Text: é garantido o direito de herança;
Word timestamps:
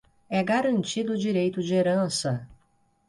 é 0.31 0.41
garantido 0.41 1.13
o 1.13 1.17
direito 1.19 1.61
de 1.61 1.75
herança; 1.75 2.49